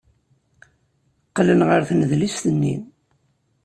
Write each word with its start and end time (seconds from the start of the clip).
Qqlen 1.27 1.61
ɣer 1.67 1.81
tnedlist-nni. 1.89 2.75